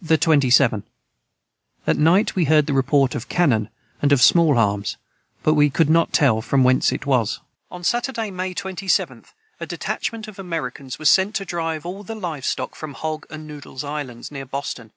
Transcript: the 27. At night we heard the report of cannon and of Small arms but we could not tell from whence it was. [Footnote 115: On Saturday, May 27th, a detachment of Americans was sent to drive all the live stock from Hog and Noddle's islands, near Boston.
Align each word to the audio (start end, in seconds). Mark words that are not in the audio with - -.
the 0.00 0.16
27. 0.16 0.84
At 1.84 1.96
night 1.96 2.36
we 2.36 2.44
heard 2.44 2.68
the 2.68 2.72
report 2.72 3.16
of 3.16 3.28
cannon 3.28 3.70
and 4.00 4.12
of 4.12 4.22
Small 4.22 4.56
arms 4.56 4.96
but 5.42 5.54
we 5.54 5.68
could 5.68 5.90
not 5.90 6.12
tell 6.12 6.40
from 6.40 6.62
whence 6.62 6.92
it 6.92 7.06
was. 7.06 7.40
[Footnote 7.70 7.70
115: 7.70 7.76
On 7.76 8.02
Saturday, 8.02 8.30
May 8.30 8.54
27th, 8.54 9.32
a 9.58 9.66
detachment 9.66 10.28
of 10.28 10.38
Americans 10.38 11.00
was 11.00 11.10
sent 11.10 11.34
to 11.34 11.44
drive 11.44 11.84
all 11.84 12.04
the 12.04 12.14
live 12.14 12.44
stock 12.46 12.76
from 12.76 12.92
Hog 12.94 13.26
and 13.30 13.48
Noddle's 13.48 13.82
islands, 13.82 14.30
near 14.30 14.46
Boston. 14.46 14.92